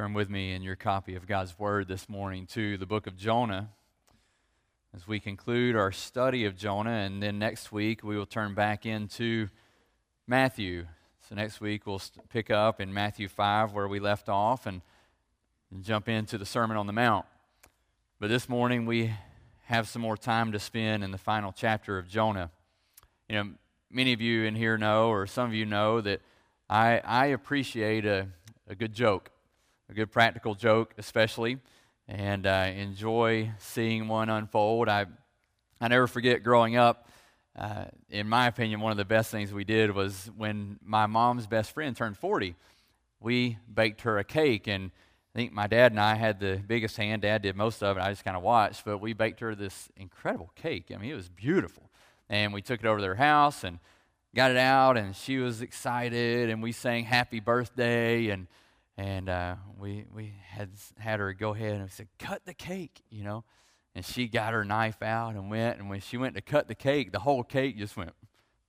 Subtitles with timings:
[0.00, 3.18] Turn with me in your copy of God's Word this morning to the book of
[3.18, 3.68] Jonah
[4.96, 8.86] as we conclude our study of Jonah, and then next week we will turn back
[8.86, 9.48] into
[10.26, 10.86] Matthew.
[11.28, 12.00] So next week we'll
[12.30, 14.80] pick up in Matthew 5 where we left off and,
[15.70, 17.26] and jump into the Sermon on the Mount.
[18.18, 19.12] But this morning we
[19.64, 22.50] have some more time to spend in the final chapter of Jonah.
[23.28, 23.50] You know,
[23.90, 26.22] many of you in here know, or some of you know, that
[26.70, 28.28] I, I appreciate a,
[28.66, 29.30] a good joke
[29.90, 31.58] a good practical joke, especially,
[32.06, 34.88] and I uh, enjoy seeing one unfold.
[34.88, 35.06] I,
[35.80, 37.08] I never forget growing up.
[37.58, 41.48] Uh, in my opinion, one of the best things we did was when my mom's
[41.48, 42.54] best friend turned 40,
[43.18, 44.68] we baked her a cake.
[44.68, 44.92] And
[45.34, 47.22] I think my dad and I had the biggest hand.
[47.22, 48.00] Dad did most of it.
[48.00, 48.84] I just kind of watched.
[48.84, 50.92] But we baked her this incredible cake.
[50.94, 51.90] I mean, it was beautiful.
[52.28, 53.80] And we took it over to their house and
[54.36, 54.96] got it out.
[54.96, 56.48] And she was excited.
[56.48, 58.28] And we sang happy birthday.
[58.28, 58.46] And
[59.00, 63.24] and uh, we we had had her go ahead and said, "Cut the cake," you
[63.24, 63.44] know.
[63.94, 65.78] And she got her knife out and went.
[65.78, 68.12] And when she went to cut the cake, the whole cake just went,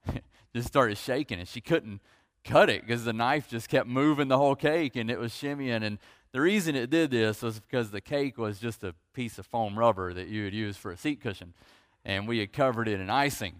[0.55, 1.99] just started shaking, and she couldn't
[2.45, 5.83] cut it because the knife just kept moving the whole cake, and it was shimmying.
[5.83, 5.99] And
[6.31, 9.77] the reason it did this was because the cake was just a piece of foam
[9.77, 11.53] rubber that you would use for a seat cushion,
[12.05, 13.59] and we had covered it in icing.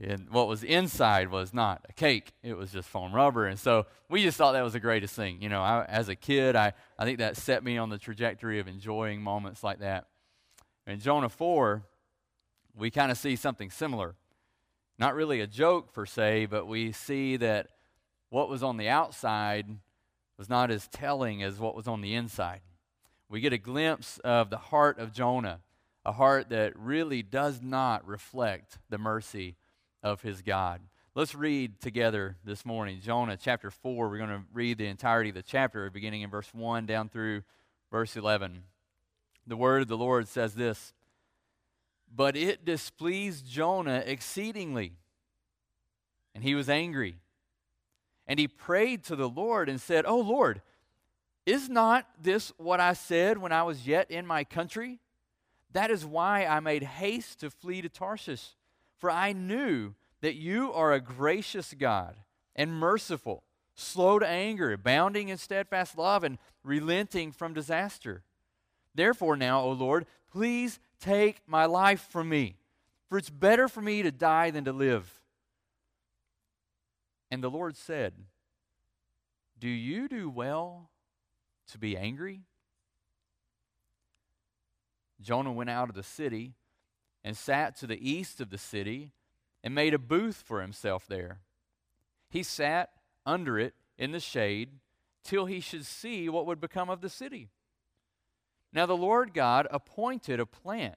[0.00, 3.46] And what was inside was not a cake, it was just foam rubber.
[3.46, 5.42] And so we just thought that was the greatest thing.
[5.42, 8.60] You know, I, as a kid, I, I think that set me on the trajectory
[8.60, 10.06] of enjoying moments like that.
[10.86, 11.82] In Jonah 4,
[12.76, 14.14] we kind of see something similar.
[14.98, 17.68] Not really a joke per se, but we see that
[18.30, 19.66] what was on the outside
[20.36, 22.60] was not as telling as what was on the inside.
[23.28, 25.60] We get a glimpse of the heart of Jonah,
[26.04, 29.56] a heart that really does not reflect the mercy
[30.02, 30.80] of his God.
[31.14, 34.08] Let's read together this morning Jonah chapter 4.
[34.08, 37.42] We're going to read the entirety of the chapter, beginning in verse 1 down through
[37.90, 38.62] verse 11.
[39.46, 40.92] The word of the Lord says this
[42.14, 44.92] But it displeased Jonah exceedingly,
[46.34, 47.16] and he was angry.
[48.26, 50.60] And he prayed to the Lord and said, Oh Lord,
[51.46, 55.00] is not this what I said when I was yet in my country?
[55.72, 58.50] That is why I made haste to flee to Tarshish
[58.98, 62.16] for I knew that you are a gracious God
[62.56, 63.44] and merciful,
[63.74, 68.22] slow to anger, abounding in steadfast love, and relenting from disaster.
[68.94, 72.56] Therefore, now, O Lord, please take my life from me,
[73.08, 75.20] for it's better for me to die than to live.
[77.30, 78.14] And the Lord said,
[79.58, 80.90] Do you do well
[81.70, 82.40] to be angry?
[85.20, 86.54] Jonah went out of the city
[87.28, 89.12] and sat to the east of the city
[89.62, 91.40] and made a booth for himself there.
[92.30, 92.88] He sat
[93.26, 94.70] under it in the shade
[95.22, 97.50] till he should see what would become of the city.
[98.72, 100.94] Now the Lord God appointed a plant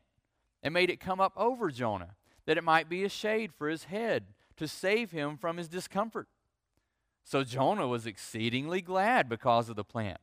[0.63, 2.15] and made it come up over Jonah,
[2.45, 6.29] that it might be a shade for his head, to save him from his discomfort.
[7.25, 10.21] So Jonah was exceedingly glad because of the plant.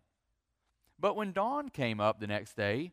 [0.99, 2.93] But when dawn came up the next day,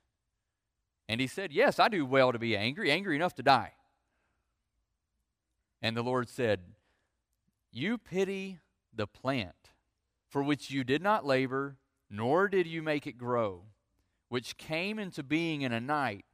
[1.07, 3.73] And he said, Yes, I do well to be angry, angry enough to die.
[5.81, 6.61] And the Lord said,
[7.71, 8.59] You pity
[8.93, 9.71] the plant
[10.29, 11.77] for which you did not labor,
[12.09, 13.63] nor did you make it grow,
[14.29, 16.25] which came into being in a night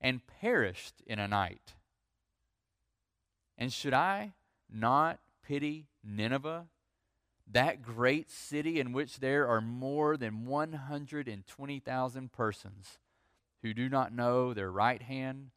[0.00, 1.74] and perished in a night.
[3.58, 4.32] And should I
[4.70, 6.66] not pity Nineveh,
[7.50, 12.98] that great city in which there are more than 120,000 persons?
[13.62, 15.50] Who do not know their right hand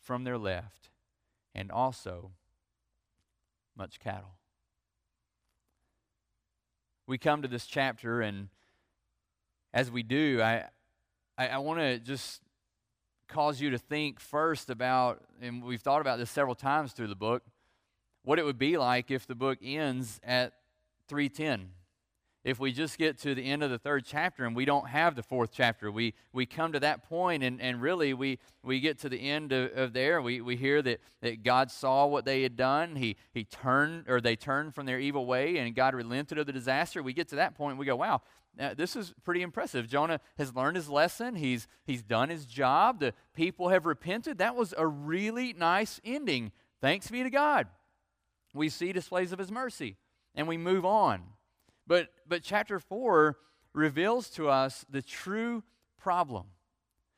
[0.00, 0.90] from their left,
[1.54, 2.32] and also
[3.76, 4.36] much cattle.
[7.06, 8.48] We come to this chapter, and
[9.74, 10.66] as we do, I,
[11.36, 12.40] I, I want to just
[13.28, 17.14] cause you to think first about, and we've thought about this several times through the
[17.14, 17.42] book,
[18.22, 20.54] what it would be like if the book ends at
[21.08, 21.70] 310.
[22.42, 25.14] If we just get to the end of the third chapter and we don't have
[25.14, 28.98] the fourth chapter, we, we come to that point and, and really we, we get
[29.00, 30.22] to the end of, of there.
[30.22, 32.96] We, we hear that, that God saw what they had done.
[32.96, 36.52] He, he turned, or they turned from their evil way and God relented of the
[36.52, 37.02] disaster.
[37.02, 38.22] We get to that point and we go, wow,
[38.58, 39.86] uh, this is pretty impressive.
[39.86, 41.34] Jonah has learned his lesson.
[41.34, 43.00] He's, he's done his job.
[43.00, 44.38] The people have repented.
[44.38, 46.52] That was a really nice ending.
[46.80, 47.66] Thanks be to God.
[48.54, 49.96] We see displays of his mercy
[50.34, 51.22] and we move on.
[51.90, 53.36] But, but chapter 4
[53.74, 55.64] reveals to us the true
[55.98, 56.46] problem.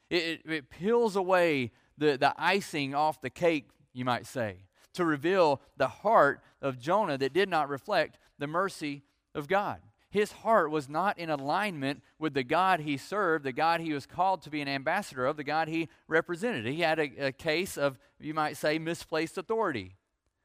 [0.08, 4.64] It, it, it peels away the, the icing off the cake, you might say,
[4.94, 9.02] to reveal the heart of Jonah that did not reflect the mercy
[9.34, 9.78] of God.
[10.08, 14.06] His heart was not in alignment with the God he served, the God he was
[14.06, 16.64] called to be an ambassador of, the God he represented.
[16.64, 19.96] He had a, a case of, you might say, misplaced authority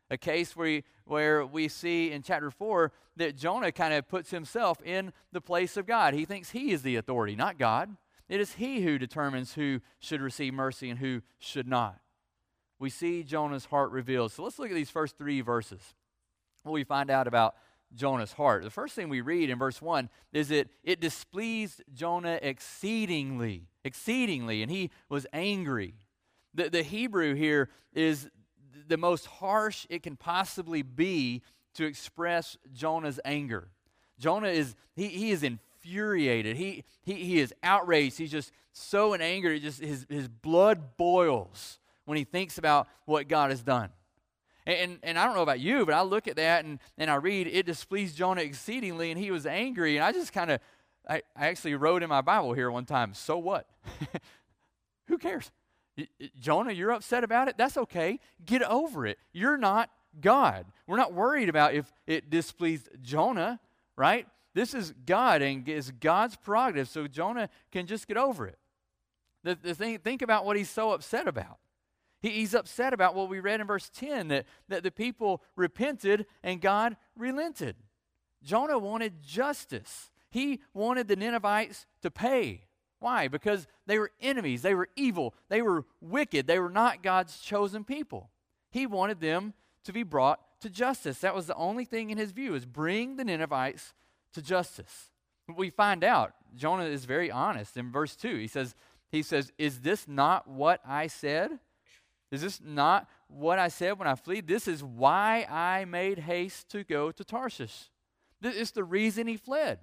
[0.09, 4.31] a case where, he, where we see in chapter 4 that Jonah kind of puts
[4.31, 6.13] himself in the place of God.
[6.13, 7.95] He thinks he is the authority, not God.
[8.30, 12.00] It is he who determines who should receive mercy and who should not.
[12.80, 14.31] We see Jonah's heart revealed.
[14.31, 15.81] So let's look at these first three verses.
[16.63, 17.56] What we find out about
[17.95, 18.63] Jonah's heart.
[18.63, 24.62] The first thing we read in verse 1 is that it displeased Jonah exceedingly, exceedingly,
[24.62, 25.95] and he was angry.
[26.53, 28.30] The, the Hebrew here is
[28.88, 31.41] the most harsh it can possibly be
[31.75, 33.69] to express Jonah's anger.
[34.19, 36.57] Jonah is, he, he is infuriated.
[36.57, 38.18] He, he, he is outraged.
[38.18, 42.88] He's just so in anger, it just, his, his blood boils when he thinks about
[43.06, 43.89] what God has done.
[44.65, 47.15] And, and, I don't know about you, but I look at that and, and I
[47.15, 49.95] read, it displeased Jonah exceedingly, and he was angry.
[49.95, 50.59] And I just kind of,
[51.07, 53.65] I, I actually wrote in my Bible here one time, so what?
[55.07, 55.51] Who cares?
[56.39, 57.57] Jonah, you're upset about it?
[57.57, 58.19] That's okay.
[58.45, 59.17] Get over it.
[59.33, 59.89] You're not
[60.21, 60.65] God.
[60.85, 63.59] We're not worried about if it displeased Jonah,
[63.95, 64.27] right?
[64.53, 68.57] This is God and is God's prerogative, so Jonah can just get over it.
[69.44, 71.59] The, the thing, think about what he's so upset about.
[72.21, 76.25] He, he's upset about what we read in verse 10 that, that the people repented
[76.43, 77.75] and God relented.
[78.43, 82.66] Jonah wanted justice, he wanted the Ninevites to pay.
[82.99, 83.27] Why?
[83.27, 87.83] Because they were enemies, they were evil, they were wicked, they were not God's chosen
[87.83, 88.29] people.
[88.71, 89.53] He wanted them
[89.83, 91.19] to be brought to justice.
[91.19, 93.94] That was the only thing in his view is bring the Ninevites
[94.33, 95.11] to justice.
[95.55, 98.38] We find out Jonah is very honest in verse 2.
[98.38, 98.75] He says
[99.09, 101.59] he says, "Is this not what I said?
[102.29, 104.47] Is this not what I said when I fled?
[104.47, 107.89] This is why I made haste to go to Tarshish.
[108.41, 109.79] This is the reason he fled."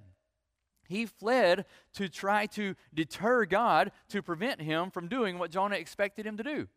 [0.89, 1.65] He fled
[1.95, 6.43] to try to deter God to prevent him from doing what Jonah expected him to
[6.43, 6.69] do.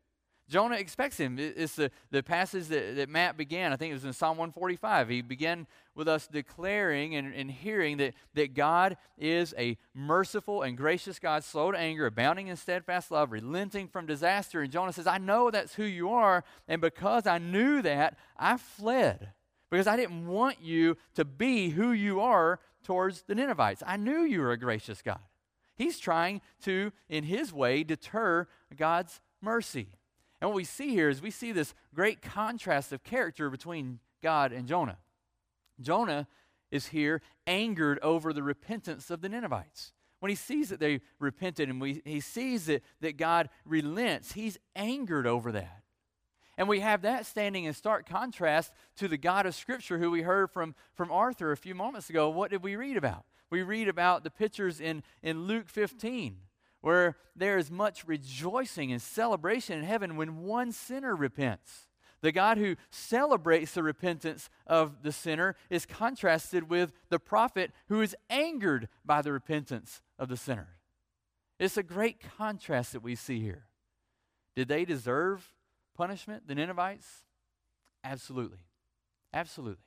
[0.50, 1.38] Jonah expects him.
[1.38, 3.74] It's the, the passage that, that Matt began.
[3.74, 5.10] I think it was in Psalm 145.
[5.10, 10.78] He began with us declaring and, and hearing that, that God is a merciful and
[10.78, 14.62] gracious God, slow to anger, abounding in steadfast love, relenting from disaster.
[14.62, 16.46] And Jonah says, I know that's who you are.
[16.68, 19.34] And because I knew that, I fled.
[19.70, 23.84] Because I didn't want you to be who you are towards the Ninevites.
[23.86, 25.20] I knew you were a gracious God.
[25.76, 29.90] He's trying to, in his way, deter God's mercy.
[30.42, 34.52] And what we see here is we see this great contrast of character between God
[34.52, 34.98] and Jonah.
[35.80, 36.28] Jonah
[36.72, 39.94] is here angered over the repentance of the Ninevites.
[40.20, 44.58] When he sees that they repented and we, he sees that, that God relents, he's
[44.76, 45.84] angered over that.
[46.58, 50.24] And we have that standing in stark contrast to the God of Scripture who we
[50.24, 52.30] heard from, from Arthur a few moments ago.
[52.30, 53.26] What did we read about?
[53.52, 56.38] We read about the pictures in, in Luke 15,
[56.82, 61.88] where there is much rejoicing and celebration in heaven when one sinner repents.
[62.22, 68.02] The God who celebrates the repentance of the sinner is contrasted with the prophet who
[68.02, 70.80] is angered by the repentance of the sinner.
[71.60, 73.66] It's a great contrast that we see here.
[74.56, 75.54] Did they deserve
[75.98, 77.26] punishment, the Ninevites?
[78.04, 78.60] Absolutely.
[79.34, 79.84] Absolutely.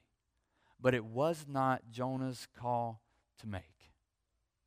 [0.80, 3.02] But it was not Jonah's call
[3.40, 3.62] to make.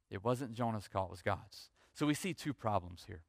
[0.09, 1.69] It wasn't Jonah's call, it was God's.
[1.93, 3.23] So we see two problems here.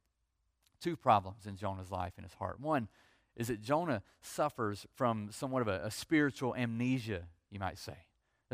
[0.81, 2.61] Two problems in Jonah's life and his heart.
[2.61, 2.89] One
[3.37, 7.97] is that Jonah suffers from somewhat of a, a spiritual amnesia, you might say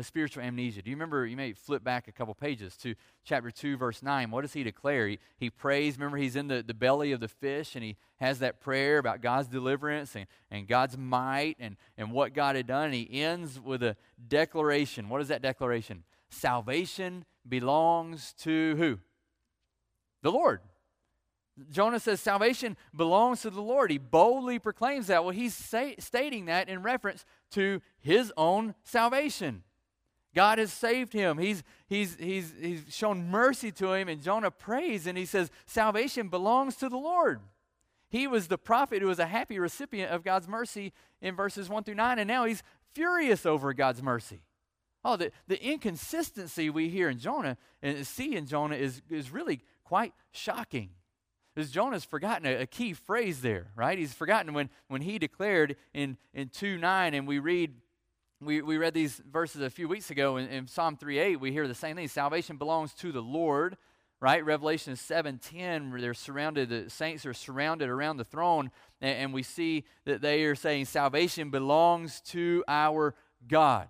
[0.03, 0.81] spiritual amnesia.
[0.81, 1.25] Do you remember?
[1.25, 4.31] You may flip back a couple pages to chapter 2, verse 9.
[4.31, 5.07] What does he declare?
[5.07, 5.97] He, he prays.
[5.97, 9.21] Remember, he's in the, the belly of the fish and he has that prayer about
[9.21, 12.85] God's deliverance and, and God's might and, and what God had done.
[12.85, 13.95] And he ends with a
[14.27, 15.09] declaration.
[15.09, 16.03] What is that declaration?
[16.29, 18.99] Salvation belongs to who?
[20.21, 20.61] The Lord.
[21.69, 23.91] Jonah says salvation belongs to the Lord.
[23.91, 25.23] He boldly proclaims that.
[25.23, 29.63] Well, he's say, stating that in reference to his own salvation.
[30.33, 31.37] God has saved him.
[31.37, 34.07] He's, he's, he's, he's shown mercy to him.
[34.07, 37.41] And Jonah prays and he says, Salvation belongs to the Lord.
[38.09, 41.85] He was the prophet who was a happy recipient of God's mercy in verses 1
[41.85, 42.61] through 9, and now he's
[42.93, 44.41] furious over God's mercy.
[45.03, 49.61] Oh, the, the inconsistency we hear in Jonah and see in Jonah is, is really
[49.85, 50.89] quite shocking.
[51.55, 53.97] Because Jonah's forgotten a, a, key phrase there, right?
[53.97, 57.73] He's forgotten when, when he declared in, in 2 9, and we read
[58.41, 61.39] we, we read these verses a few weeks ago in, in Psalm 3.8.
[61.39, 62.07] We hear the same thing.
[62.07, 63.77] Salvation belongs to the Lord,
[64.19, 64.43] right?
[64.43, 69.43] Revelation 7.10, where they're surrounded, the saints are surrounded around the throne, and, and we
[69.43, 73.13] see that they are saying salvation belongs to our
[73.47, 73.87] God.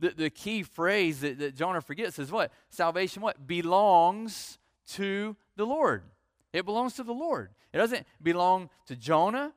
[0.00, 2.52] The, the key phrase that, that Jonah forgets is what?
[2.70, 3.46] Salvation what?
[3.46, 4.58] Belongs
[4.92, 6.04] to the Lord.
[6.54, 7.50] It belongs to the Lord.
[7.72, 9.52] It doesn't belong to Jonah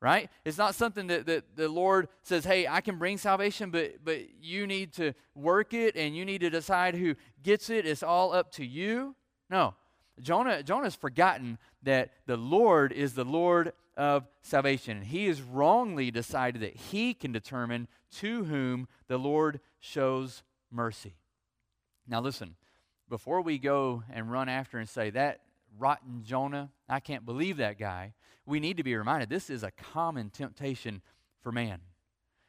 [0.00, 0.30] right?
[0.44, 4.20] It's not something that, that the Lord says, hey, I can bring salvation, but, but
[4.40, 7.86] you need to work it and you need to decide who gets it.
[7.86, 9.14] It's all up to you.
[9.50, 9.74] No.
[10.20, 15.02] Jonah, Jonah's forgotten that the Lord is the Lord of salvation.
[15.02, 21.14] He has wrongly decided that he can determine to whom the Lord shows mercy.
[22.08, 22.56] Now, listen,
[23.08, 25.40] before we go and run after and say, that
[25.78, 28.14] rotten Jonah, I can't believe that guy,
[28.46, 31.02] we need to be reminded this is a common temptation
[31.42, 31.80] for man.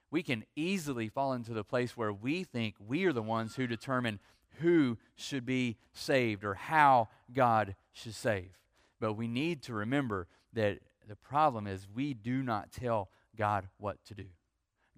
[0.09, 3.67] We can easily fall into the place where we think we are the ones who
[3.67, 4.19] determine
[4.59, 8.59] who should be saved or how God should save.
[8.99, 14.03] But we need to remember that the problem is we do not tell God what
[14.05, 14.25] to do.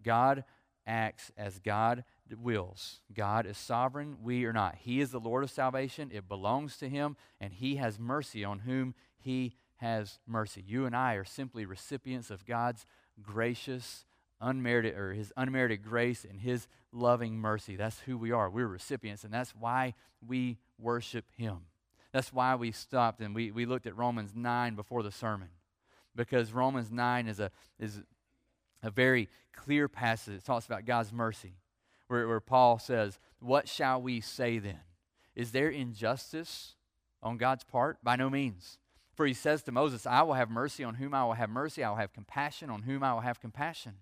[0.04, 0.44] God
[0.86, 2.04] acts as God
[2.40, 3.02] wills.
[3.14, 4.76] God is sovereign, we are not.
[4.76, 8.60] He is the Lord of salvation, it belongs to Him, and He has mercy on
[8.60, 10.64] whom He has mercy.
[10.66, 12.86] You and I are simply recipients of God's
[13.22, 14.06] gracious,
[14.40, 17.76] unmerited, or His unmerited grace and His loving mercy.
[17.76, 18.50] That's who we are.
[18.50, 19.94] We're recipients, and that's why
[20.26, 21.66] we worship Him.
[22.14, 25.50] That's why we stopped and we, we looked at Romans 9 before the sermon.
[26.16, 27.50] Because Romans 9 is a,
[27.80, 28.04] is
[28.84, 30.36] a very clear passage.
[30.36, 31.56] It talks about God's mercy,
[32.08, 34.80] where, where Paul says, What shall we say then?
[35.36, 36.76] Is there injustice
[37.22, 37.98] on God's part?
[38.04, 38.78] By no means.
[39.16, 41.84] For he says to Moses, I will have mercy on whom I will have mercy,
[41.84, 43.94] I will have compassion on whom I will have compassion.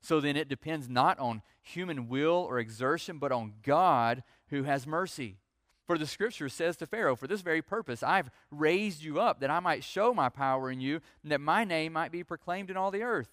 [0.00, 4.86] So then it depends not on human will or exertion, but on God who has
[4.86, 5.38] mercy.
[5.86, 9.50] For the scripture says to Pharaoh, For this very purpose I've raised you up, that
[9.50, 12.76] I might show my power in you, and that my name might be proclaimed in
[12.76, 13.30] all the earth.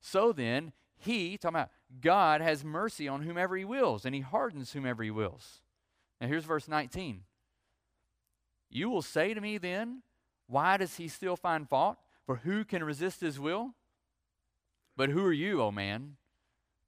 [0.00, 1.70] So then, he, talking about
[2.00, 5.60] God, has mercy on whomever he wills, and he hardens whomever he wills.
[6.20, 7.22] Now here's verse 19.
[8.70, 10.02] You will say to me then,
[10.46, 11.98] why does he still find fault?
[12.26, 13.74] For who can resist his will?
[14.96, 16.16] But who are you, O oh man,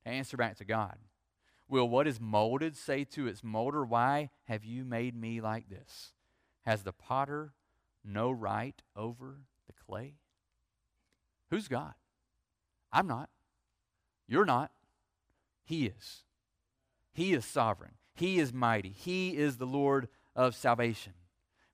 [0.05, 0.97] to answer back to God?
[1.69, 6.13] Will what is molded say to its molder, Why have you made me like this?
[6.65, 7.53] Has the potter
[8.05, 10.15] no right over the clay?
[11.51, 11.95] Who's God?
[12.93, 13.29] I'm not.
[14.29, 14.71] You're not.
[15.67, 16.23] He is.
[17.13, 17.93] He is sovereign.
[18.15, 18.91] He is mighty.
[18.91, 21.13] He is the Lord of salvation.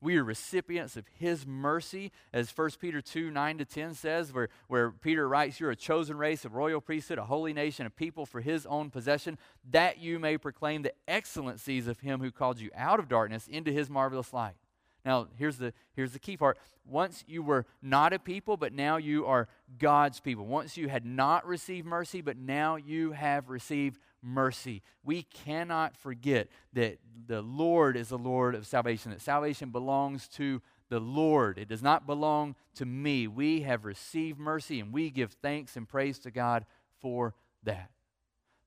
[0.00, 4.48] We are recipients of His mercy, as 1 Peter 2 9 to 10 says, where,
[4.66, 8.26] where Peter writes, You're a chosen race, a royal priesthood, a holy nation, a people
[8.26, 9.38] for His own possession,
[9.70, 13.70] that you may proclaim the excellencies of Him who called you out of darkness into
[13.70, 14.56] His marvelous light.
[15.04, 16.58] Now, here's the, here's the key part.
[16.84, 20.46] Once you were not a people, but now you are God's people.
[20.46, 24.82] Once you had not received mercy, but now you have received mercy.
[25.04, 30.62] We cannot forget that the Lord is the Lord of salvation, that salvation belongs to
[30.88, 31.58] the Lord.
[31.58, 33.26] It does not belong to me.
[33.26, 36.66] We have received mercy, and we give thanks and praise to God
[37.00, 37.90] for that.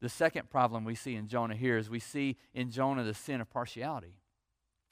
[0.02, 3.42] The second problem we see in Jonah here is we see in Jonah the sin
[3.42, 4.16] of partiality.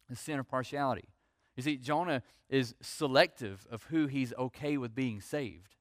[0.09, 1.09] The sin of partiality.
[1.55, 5.75] You see, Jonah is selective of who he's okay with being saved.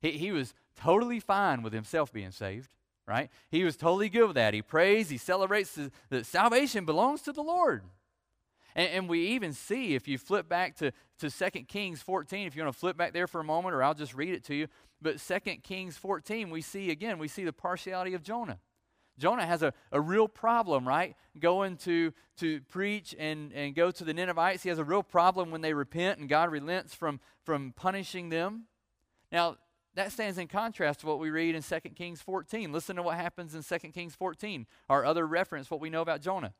[0.00, 2.70] He, he was totally fine with himself being saved,
[3.06, 3.30] right?
[3.50, 4.54] He was totally good with that.
[4.54, 5.78] He prays, he celebrates
[6.10, 7.82] that salvation belongs to the Lord.
[8.74, 12.54] And, and, we even see, if you flip back to, to 2 Kings 14, if
[12.54, 14.54] you want to flip back there for a moment, or I'll just read it to
[14.54, 14.68] you.
[15.02, 18.60] But 2 Kings 14, we see again, we see the partiality of Jonah.
[19.20, 21.14] Jonah has a, a real problem, right?
[21.38, 24.62] Going to, to preach and, and go to the Ninevites.
[24.62, 28.64] He has a real problem when they repent and God relents from, from punishing them.
[29.30, 29.58] Now,
[29.94, 32.72] that stands in contrast to what we read in 2 Kings 14.
[32.72, 36.22] Listen to what happens in 2 Kings 14, our other reference, what we know about
[36.22, 36.54] Jonah.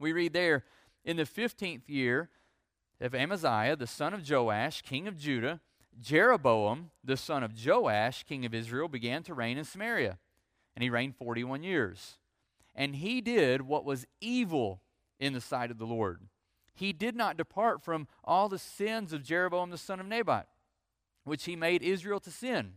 [0.00, 0.64] We read there,
[1.04, 2.30] in the 15th year
[3.00, 5.60] of Amaziah, the son of Joash, king of Judah,
[6.00, 10.18] Jeroboam, the son of Joash, king of Israel, began to reign in Samaria
[10.74, 12.18] and he reigned 41 years.
[12.74, 14.82] and he did what was evil
[15.20, 16.22] in the sight of the Lord.
[16.74, 20.48] He did not depart from all the sins of Jeroboam the son of Nebat,
[21.22, 22.74] which he made Israel to sin.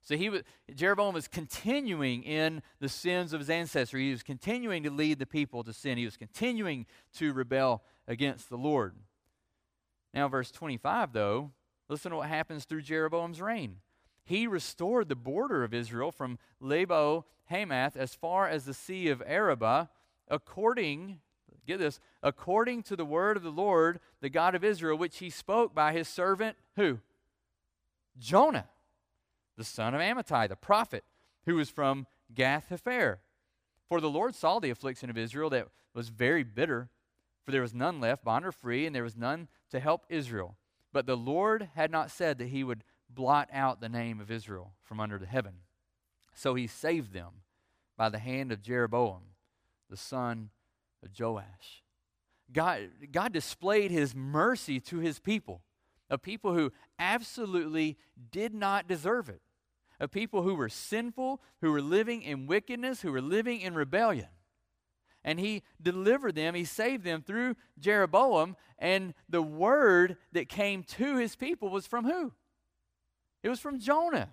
[0.00, 4.06] So he was, Jeroboam was continuing in the sins of his ancestry.
[4.06, 5.98] He was continuing to lead the people to sin.
[5.98, 8.94] He was continuing to rebel against the Lord.
[10.14, 11.50] Now, verse 25, though,
[11.88, 13.78] listen to what happens through Jeroboam's reign.
[14.24, 19.22] He restored the border of Israel from Lebo Hamath as far as the sea of
[19.26, 19.88] Arabah,
[20.28, 21.20] according,
[21.66, 25.30] get this, according to the word of the Lord, the God of Israel, which he
[25.30, 27.00] spoke by his servant, who?
[28.18, 28.68] Jonah,
[29.56, 31.04] the son of Amittai, the prophet,
[31.44, 33.18] who was from Gath Hepher.
[33.88, 36.88] For the Lord saw the affliction of Israel that was very bitter,
[37.44, 40.56] for there was none left, bond or free, and there was none to help Israel.
[40.92, 42.84] But the Lord had not said that he would
[43.14, 45.54] blot out the name of Israel from under the heaven.
[46.34, 47.42] So he saved them
[47.96, 49.22] by the hand of Jeroboam,
[49.90, 50.50] the son
[51.02, 51.82] of Joash.
[52.52, 55.62] God, God displayed his mercy to his people,
[56.10, 57.96] a people who absolutely
[58.30, 59.40] did not deserve it,
[60.00, 64.28] a people who were sinful, who were living in wickedness, who were living in rebellion
[65.24, 71.16] and he delivered them, he saved them through Jeroboam, and the word that came to
[71.16, 72.32] his people was from who?
[73.42, 74.30] It was from Jonah.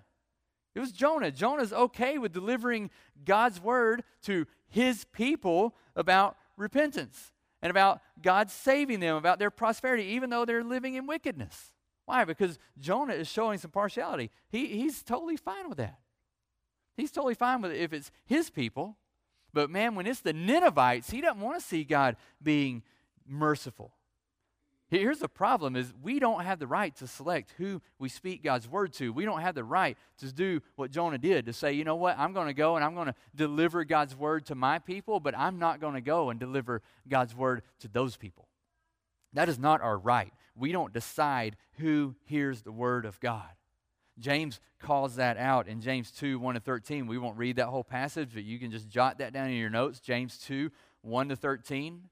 [0.74, 1.30] It was Jonah.
[1.30, 2.90] Jonah's okay with delivering
[3.24, 10.04] God's word to his people about repentance and about God saving them, about their prosperity,
[10.04, 11.74] even though they're living in wickedness.
[12.06, 12.24] Why?
[12.24, 14.30] Because Jonah is showing some partiality.
[14.48, 15.98] He, he's totally fine with that.
[16.96, 18.96] He's totally fine with it if it's his people
[19.52, 22.82] but man, when it's the Ninevites, he doesn't want to see God being
[23.26, 23.94] merciful.
[24.90, 28.68] Here's the problem is we don't have the right to select who we speak God's
[28.68, 29.12] word to.
[29.12, 32.18] We don't have the right to do what Jonah did to say, you know what,
[32.18, 35.38] I'm going to go and I'm going to deliver God's word to my people, but
[35.38, 38.48] I'm not going to go and deliver God's word to those people.
[39.32, 40.32] That is not our right.
[40.56, 43.48] We don't decide who hears the word of God.
[44.18, 47.06] James calls that out in James 2 1 to 13.
[47.06, 49.70] We won't read that whole passage, but you can just jot that down in your
[49.70, 50.00] notes.
[50.00, 50.70] James 2
[51.02, 52.02] 1 to 13.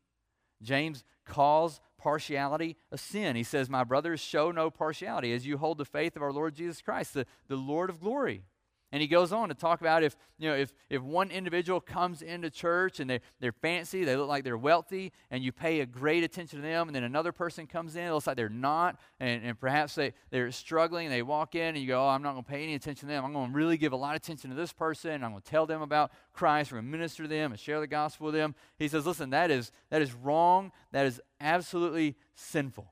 [0.63, 3.37] James calls partiality a sin.
[3.37, 6.55] He says, My brothers, show no partiality as you hold the faith of our Lord
[6.55, 8.45] Jesus Christ, the, the Lord of glory.
[8.91, 12.23] And he goes on to talk about if, you know, if, if one individual comes
[12.23, 15.87] into church and they, they're fancy, they look like they're wealthy, and you pay a
[15.87, 18.99] great attention to them, and then another person comes in, it looks like they're not,
[19.21, 22.23] and, and perhaps they, they're struggling, and they walk in, and you go, oh, I'm
[22.23, 23.27] not going to pay any attention to them.
[23.27, 25.51] I'm going to really give a lot of attention to this person, I'm going to
[25.51, 28.35] tell them about Christ, we're going to minister to them and share the gospel with
[28.35, 28.55] them.
[28.79, 30.73] He says, listen, that is, that is wrong.
[30.93, 32.91] That is absolutely sinful.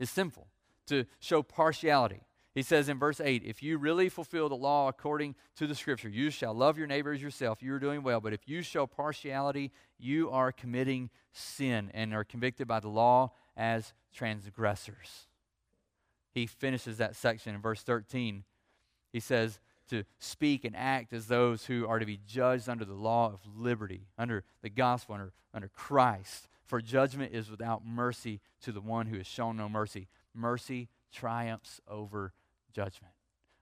[0.00, 0.48] It's sinful
[0.86, 2.22] to show partiality.
[2.54, 6.08] He says in verse 8, if you really fulfill the law according to the scripture,
[6.08, 8.20] you shall love your neighbor as yourself, you are doing well.
[8.20, 13.32] But if you show partiality, you are committing sin and are convicted by the law
[13.56, 15.26] as transgressors.
[16.34, 18.44] He finishes that section in verse 13.
[19.12, 22.94] He says, to speak and act as those who are to be judged under the
[22.94, 26.48] law of liberty, under the gospel, under, under Christ.
[26.64, 30.08] For judgment is without mercy to the one who has shown no mercy.
[30.34, 32.32] Mercy triumphs over
[32.72, 33.14] judgment.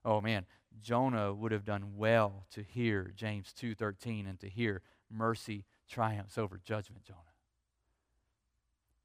[0.05, 0.47] Oh man,
[0.81, 6.59] Jonah would have done well to hear James 2:13 and to hear mercy triumphs over
[6.59, 7.21] judgment, Jonah.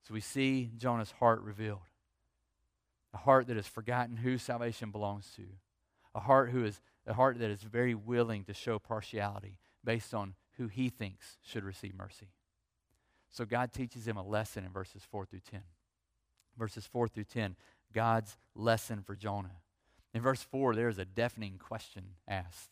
[0.04, 1.90] So we see Jonah's heart revealed.
[3.14, 5.44] A heart that has forgotten who salvation belongs to.
[6.14, 10.36] A heart who is a heart that is very willing to show partiality based on
[10.58, 12.30] who he thinks should receive mercy.
[13.30, 15.62] So God teaches him a lesson in verses 4 through 10.
[16.58, 17.58] Verses 4 through 10,
[17.94, 19.58] God's lesson for Jonah.
[20.16, 22.70] In verse 4, there's a deafening question asked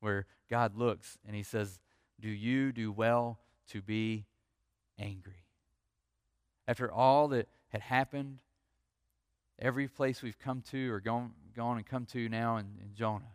[0.00, 1.78] where God looks and he says,
[2.18, 4.24] Do you do well to be
[4.98, 5.44] angry?
[6.66, 8.38] After all that had happened,
[9.58, 13.34] every place we've come to or gone, gone and come to now in, in Jonah,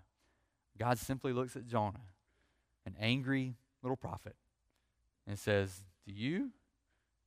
[0.80, 2.02] God simply looks at Jonah,
[2.88, 4.36] an angry little prophet,
[5.28, 6.50] and says, Do you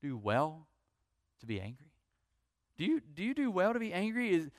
[0.03, 0.67] do well
[1.39, 1.93] to be angry?
[2.77, 4.35] Do you, do you do well to be angry?
[4.35, 4.51] Is,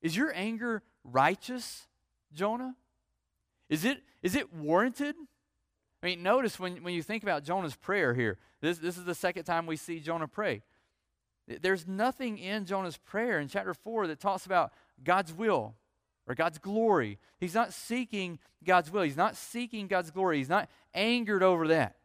[0.00, 1.86] is your anger righteous,
[2.32, 2.74] Jonah?
[3.68, 5.14] Is it, is it warranted?
[6.02, 9.14] I mean, notice when, when you think about Jonah's prayer here, this, this is the
[9.14, 10.62] second time we see Jonah pray.
[11.46, 15.74] There's nothing in Jonah's prayer in chapter 4 that talks about God's will
[16.26, 17.18] or God's glory.
[17.38, 19.02] He's not seeking God's will.
[19.02, 20.38] He's not seeking God's glory.
[20.38, 21.96] He's not angered over that.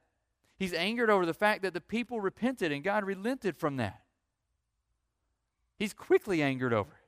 [0.58, 4.02] He's angered over the fact that the people repented and God relented from that.
[5.78, 7.08] He's quickly angered over it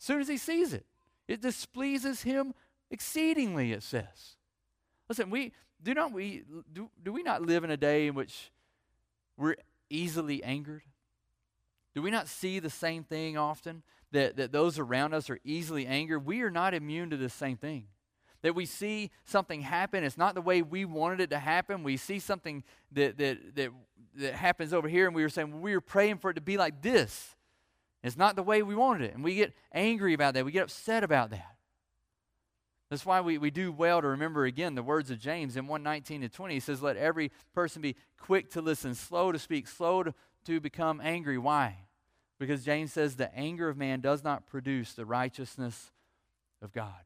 [0.00, 0.84] as soon as he sees it.
[1.30, 2.54] It displeases him
[2.90, 4.34] exceedingly, it says.
[5.08, 8.50] Listen, we, do not we do, do we not live in a day in which
[9.36, 9.54] we're
[9.88, 10.82] easily angered?
[11.94, 13.84] Do we not see the same thing often?
[14.10, 16.26] That, that those around us are easily angered?
[16.26, 17.84] We are not immune to the same thing.
[18.42, 21.84] That we see something happen, it's not the way we wanted it to happen.
[21.84, 23.70] We see something that, that, that,
[24.16, 26.56] that happens over here, and we were saying, we were praying for it to be
[26.56, 27.36] like this.
[28.02, 29.14] It's not the way we wanted it.
[29.14, 30.44] And we get angry about that.
[30.44, 31.56] We get upset about that.
[32.88, 36.22] That's why we, we do well to remember again the words of James in 119
[36.22, 36.54] to 20.
[36.54, 40.14] He says, Let every person be quick to listen, slow to speak, slow to,
[40.46, 41.38] to become angry.
[41.38, 41.76] Why?
[42.40, 45.92] Because James says the anger of man does not produce the righteousness
[46.62, 47.04] of God.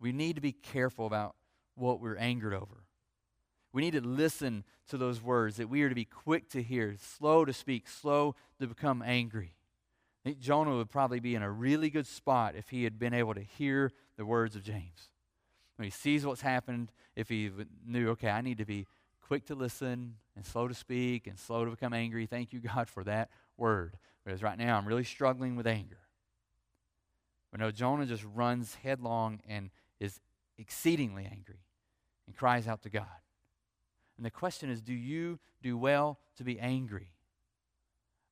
[0.00, 1.34] We need to be careful about
[1.74, 2.84] what we're angered over.
[3.72, 6.94] We need to listen to those words that we are to be quick to hear,
[6.98, 9.56] slow to speak, slow to become angry.
[10.24, 13.12] I think Jonah would probably be in a really good spot if he had been
[13.12, 15.10] able to hear the words of James.
[15.76, 17.50] When he sees what's happened, if he
[17.86, 18.86] knew, okay, I need to be
[19.20, 22.24] quick to listen and slow to speak and slow to become angry.
[22.26, 23.98] Thank you, God, for that word.
[24.24, 25.98] Because right now I'm really struggling with anger.
[27.50, 30.20] But no, Jonah just runs headlong and is
[30.58, 31.60] exceedingly angry
[32.26, 33.06] and cries out to God.
[34.16, 37.13] And the question is do you do well to be angry?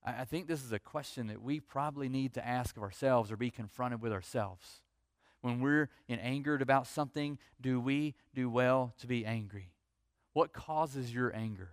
[0.05, 3.37] I think this is a question that we probably need to ask of ourselves or
[3.37, 4.81] be confronted with ourselves.
[5.43, 9.73] When we're in angered about something, do we do well to be angry?
[10.33, 11.71] What causes your anger?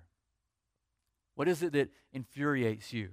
[1.36, 3.10] What is it that infuriates you?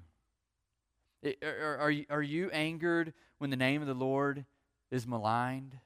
[1.22, 4.44] It, are, are, you, are you angered when the name of the Lord
[4.90, 5.78] is maligned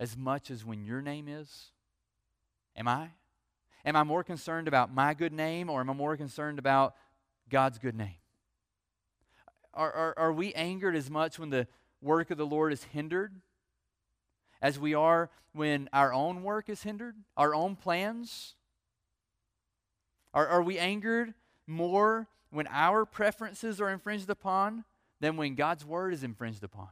[0.00, 1.72] as much as when your name is?
[2.76, 3.10] Am I?
[3.84, 6.94] Am I more concerned about my good name or am I more concerned about
[7.50, 8.21] God's good name?
[9.74, 11.66] Are, are, are we angered as much when the
[12.00, 13.32] work of the Lord is hindered
[14.60, 18.54] as we are when our own work is hindered, our own plans?
[20.34, 21.34] Are, are we angered
[21.66, 24.84] more when our preferences are infringed upon
[25.20, 26.88] than when God's word is infringed upon?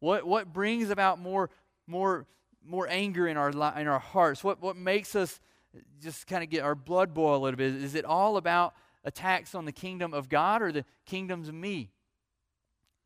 [0.00, 1.50] What, what brings about more,
[1.86, 2.26] more,
[2.64, 4.44] more anger in our, in our hearts?
[4.44, 5.40] What, what makes us
[6.00, 7.74] just kind of get our blood boil a little bit?
[7.74, 11.90] Is it all about attacks on the kingdom of God or the kingdoms of me?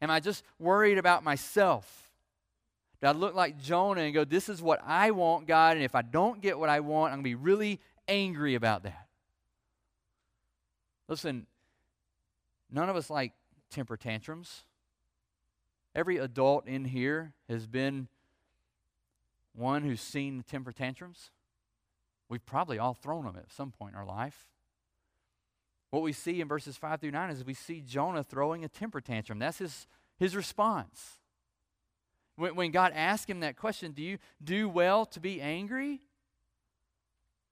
[0.01, 2.11] Am I just worried about myself?
[3.01, 5.95] Do I look like Jonah and go, This is what I want, God, and if
[5.95, 9.07] I don't get what I want, I'm going to be really angry about that?
[11.09, 11.47] Listen,
[12.71, 13.33] none of us like
[13.71, 14.63] temper tantrums.
[15.95, 18.09] Every adult in here has been
[19.55, 21.31] one who's seen temper tantrums.
[22.29, 24.52] We've probably all thrown them at some point in our life.
[25.93, 29.03] What we see in verses 5 through 9 is we see Jonah throwing a temper
[29.03, 29.39] tantrum.
[29.39, 29.87] That's his,
[30.19, 31.19] his response.
[32.37, 36.01] When, when God asked him that question, Do you do well to be angry?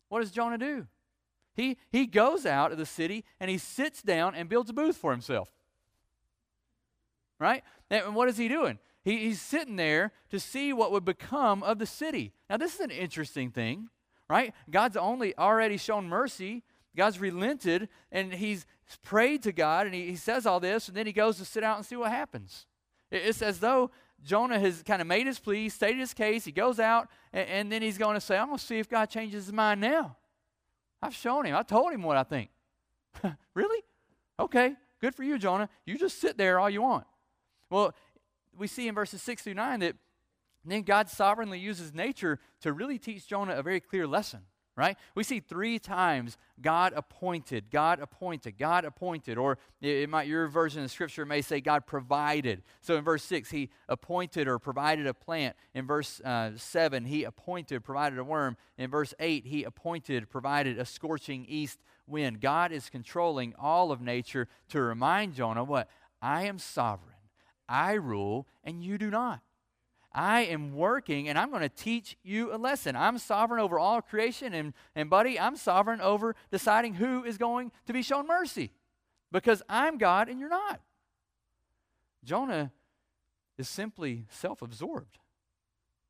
[0.09, 0.87] What does Jonah do?
[1.55, 4.97] He, he goes out of the city and he sits down and builds a booth
[4.97, 5.51] for himself.
[7.39, 7.63] Right?
[7.91, 8.79] And what is he doing?
[9.05, 12.33] He, he's sitting there to see what would become of the city.
[12.49, 13.91] Now, this is an interesting thing,
[14.31, 14.55] right?
[14.71, 16.63] God's only already shown mercy
[16.97, 18.67] God's relented and he's
[19.03, 21.63] prayed to God and he, he says all this and then he goes to sit
[21.63, 22.67] out and see what happens.
[23.11, 23.91] It, it's as though
[24.25, 26.45] Jonah has kind of made his plea, stated his case.
[26.45, 28.89] He goes out and, and then he's going to say, I'm going to see if
[28.89, 30.17] God changes his mind now.
[31.03, 31.57] I've shown him.
[31.57, 32.51] I told him what I think.
[33.55, 33.83] really?
[34.39, 35.69] Okay, good for you, Jonah.
[35.87, 37.07] You just sit there all you want.
[37.71, 37.95] Well,
[38.57, 39.97] we see in verses 6 through 9 that
[40.65, 44.41] then God sovereignly uses nature to really teach Jonah a very clear lesson
[44.77, 44.97] right?
[45.15, 50.85] We see three times God appointed, God appointed, God appointed, or it might your version
[50.85, 52.63] of scripture may say God provided.
[52.81, 55.57] So in verse six, He appointed or provided a plant.
[55.75, 58.57] In verse uh, seven, He appointed, provided a worm.
[58.79, 62.41] In verse eight, He appointed, provided a scorching east wind.
[62.41, 65.89] God is controlling all of nature to remind Jonah what
[66.23, 67.17] I am sovereign,
[67.69, 69.41] I rule, and you do not.
[70.13, 72.97] I am working and I'm going to teach you a lesson.
[72.97, 77.71] I'm sovereign over all creation, and, and buddy, I'm sovereign over deciding who is going
[77.87, 78.73] to be shown mercy
[79.31, 80.81] because I'm God and you're not.
[82.25, 82.73] Jonah
[83.57, 85.19] is simply self absorbed.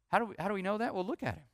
[0.09, 0.95] How do, we, how do we know that?
[0.95, 1.45] Well, look at him.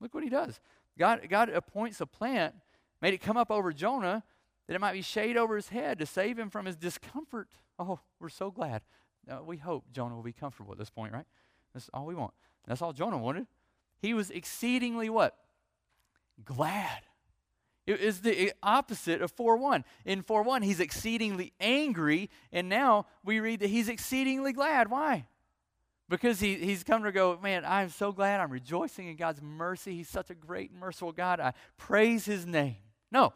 [0.00, 0.60] Look what he does.
[0.98, 2.54] God, God appoints a plant,
[3.02, 4.22] made it come up over Jonah
[4.66, 7.48] that it might be shade over his head to save him from his discomfort.
[7.78, 8.82] Oh, we're so glad.
[9.28, 11.26] Uh, we hope Jonah will be comfortable at this point, right?
[11.72, 12.32] That's all we want.
[12.66, 13.46] That's all Jonah wanted.
[14.00, 15.36] He was exceedingly what?
[16.44, 17.02] Glad.
[17.86, 19.84] It is the opposite of 4 1.
[20.04, 24.90] In 4 1, he's exceedingly angry, and now we read that he's exceedingly glad.
[24.90, 25.26] Why?
[26.10, 28.40] because he, he's come to go, man, I'm so glad.
[28.40, 29.94] I'm rejoicing in God's mercy.
[29.94, 31.38] He's such a great and merciful God.
[31.38, 32.76] I praise his name.
[33.12, 33.32] No.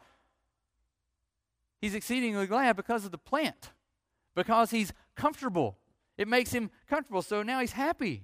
[1.79, 3.71] He's exceedingly glad because of the plant,
[4.35, 5.77] because he's comfortable.
[6.17, 7.21] It makes him comfortable.
[7.21, 8.23] So now he's happy.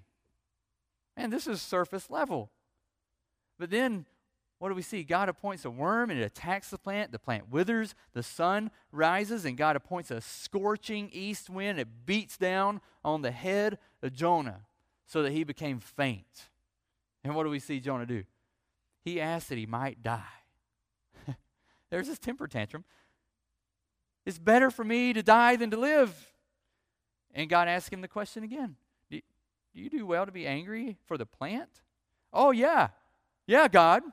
[1.17, 2.51] And this is surface level.
[3.59, 4.05] But then
[4.61, 5.03] what do we see?
[5.03, 7.11] God appoints a worm and it attacks the plant.
[7.11, 11.79] The plant withers, the sun rises, and God appoints a scorching east wind.
[11.79, 14.67] It beats down on the head of Jonah
[15.07, 16.49] so that he became faint.
[17.23, 18.23] And what do we see Jonah do?
[19.03, 20.21] He asked that he might die.
[21.89, 22.83] There's his temper tantrum.
[24.27, 26.30] It's better for me to die than to live.
[27.33, 28.75] And God asked him the question again
[29.09, 29.21] Do
[29.73, 31.69] you do well to be angry for the plant?
[32.33, 32.89] Oh, yeah.
[33.47, 34.03] Yeah, God.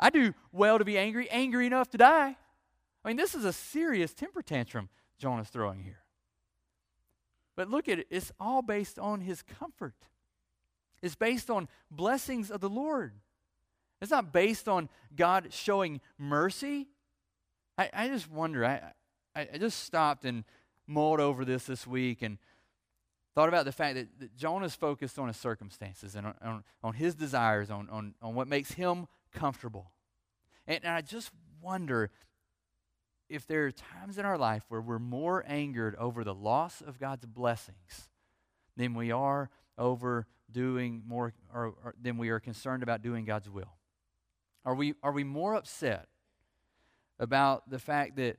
[0.00, 2.36] I do well to be angry, angry enough to die.
[3.04, 6.00] I mean, this is a serious temper tantrum Jonah's throwing here.
[7.56, 9.94] But look at it, it's all based on his comfort.
[11.02, 13.14] It's based on blessings of the Lord.
[14.00, 16.88] It's not based on God showing mercy.
[17.76, 18.92] I, I just wonder, I,
[19.34, 20.44] I just stopped and
[20.88, 22.38] mulled over this this week and
[23.34, 26.94] thought about the fact that, that Jonah's focused on his circumstances and on, on, on
[26.94, 29.92] his desires, on, on, on what makes him comfortable.
[30.66, 31.30] And, and I just
[31.62, 32.10] wonder
[33.28, 36.98] if there are times in our life where we're more angered over the loss of
[36.98, 38.08] God's blessings
[38.76, 43.50] than we are over doing more, or, or than we are concerned about doing God's
[43.50, 43.76] will.
[44.64, 46.08] Are we, are we more upset
[47.18, 48.38] about the fact that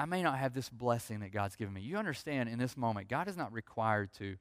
[0.00, 1.82] I may not have this blessing that God's given me?
[1.82, 4.36] You understand in this moment, God is not required to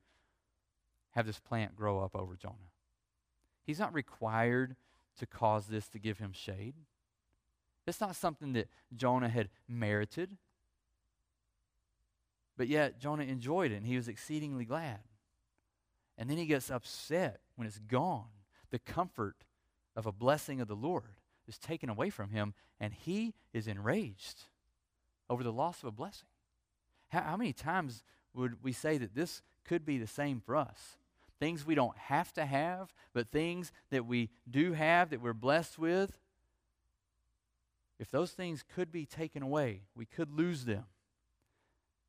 [1.11, 2.71] have this plant grow up over Jonah.
[3.65, 4.77] He's not required
[5.17, 6.75] to cause this to give him shade.
[7.85, 10.37] It's not something that Jonah had merited.
[12.55, 14.99] But yet, Jonah enjoyed it and he was exceedingly glad.
[16.17, 18.29] And then he gets upset when it's gone.
[18.71, 19.43] The comfort
[19.93, 21.19] of a blessing of the Lord
[21.49, 24.45] is taken away from him, and he is enraged
[25.29, 26.27] over the loss of a blessing.
[27.09, 30.97] How, how many times would we say that this could be the same for us?
[31.39, 35.79] things we don't have to have, but things that we do have that we're blessed
[35.79, 36.17] with,
[37.97, 40.85] if those things could be taken away, we could lose them.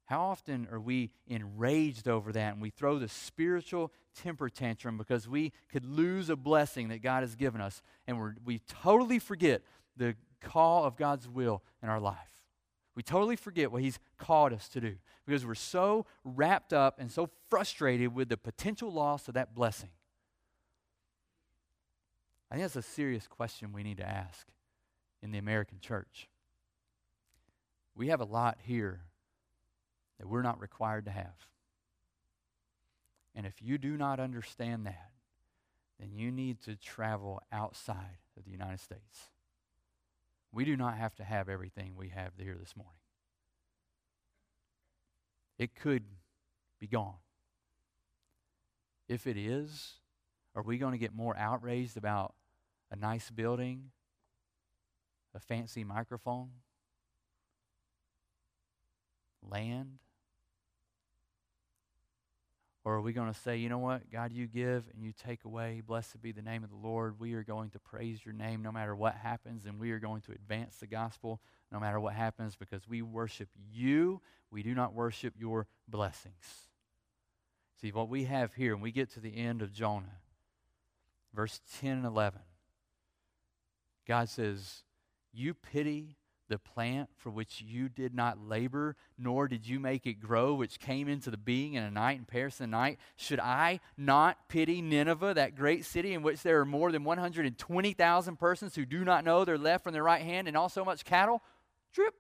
[0.07, 5.29] How often are we enraged over that and we throw the spiritual temper tantrum because
[5.29, 9.63] we could lose a blessing that God has given us and we we totally forget
[9.97, 12.40] the call of God's will in our life?
[13.01, 17.11] We totally forget what He's called us to do because we're so wrapped up and
[17.11, 19.89] so frustrated with the potential loss of that blessing.
[22.51, 24.47] I think that's a serious question we need to ask
[25.23, 26.29] in the American church.
[27.95, 29.01] We have a lot here
[30.19, 31.49] that we're not required to have.
[33.35, 35.13] And if you do not understand that,
[35.99, 39.31] then you need to travel outside of the United States.
[40.53, 43.01] We do not have to have everything we have here this morning
[45.61, 46.05] it could
[46.81, 47.19] be gone.
[49.11, 49.97] If it is,
[50.57, 52.35] are we going to get more outraged about
[52.91, 53.91] a nice building,
[55.35, 56.49] a fancy microphone,
[59.47, 59.99] land?
[62.85, 65.45] Or are we going to say, you know what, God, you give and you take
[65.45, 65.83] away.
[65.87, 67.21] Blessed be the name of the Lord.
[67.21, 70.23] We are going to praise your name no matter what happens, and we are going
[70.23, 71.41] to advance the gospel
[71.71, 74.23] no matter what happens because we worship you.
[74.51, 76.69] We do not worship your blessings.
[77.81, 80.19] See, what we have here, when we get to the end of Jonah,
[81.35, 82.41] verse 10 and 11,
[84.07, 84.85] God says,
[85.33, 86.17] You pity
[86.51, 90.79] the plant for which you did not labor, nor did you make it grow, which
[90.79, 92.99] came into the being in a night and perished in a night?
[93.17, 98.37] Should I not pity Nineveh, that great city in which there are more than 120,000
[98.37, 101.41] persons who do not know their left from their right hand and also much cattle?
[101.95, 102.15] Drip.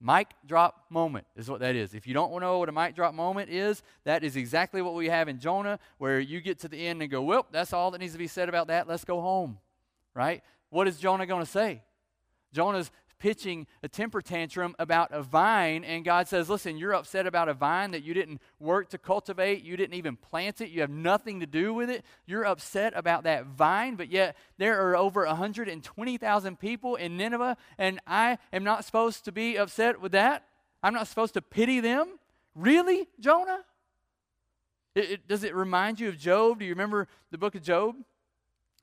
[0.00, 1.92] Mic drop moment is what that is.
[1.92, 5.08] If you don't know what a mic drop moment is, that is exactly what we
[5.08, 7.98] have in Jonah, where you get to the end and go, well, that's all that
[7.98, 8.88] needs to be said about that.
[8.88, 9.58] Let's go home.
[10.14, 10.42] Right?
[10.70, 11.82] What is Jonah going to say?
[12.52, 17.48] Jonah's pitching a temper tantrum about a vine, and God says, Listen, you're upset about
[17.48, 20.90] a vine that you didn't work to cultivate, you didn't even plant it, you have
[20.90, 22.04] nothing to do with it.
[22.26, 28.00] You're upset about that vine, but yet there are over 120,000 people in Nineveh, and
[28.06, 30.44] I am not supposed to be upset with that?
[30.82, 32.18] I'm not supposed to pity them?
[32.54, 33.64] Really, Jonah?
[34.94, 36.58] It, it, does it remind you of Job?
[36.58, 37.96] Do you remember the book of Job?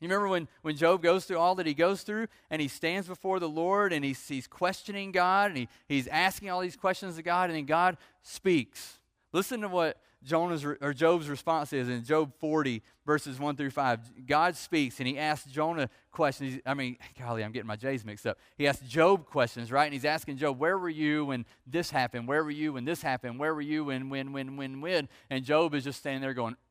[0.01, 3.07] You remember when, when Job goes through all that he goes through and he stands
[3.07, 7.15] before the Lord and he's, he's questioning God and he, he's asking all these questions
[7.15, 8.99] to God and then God speaks.
[9.31, 14.25] Listen to what Jonah's or Job's response is in Job 40 verses 1 through 5.
[14.25, 16.59] God speaks and he asks Jonah questions.
[16.65, 18.37] I mean, golly, I'm getting my J's mixed up.
[18.57, 19.85] He asks Job questions, right?
[19.85, 22.27] And he's asking Job, "Where were you when this happened?
[22.27, 23.39] Where were you when this happened?
[23.39, 26.55] Where were you when when when when when?" And Job is just standing there going,
[26.55, 26.64] "Oh,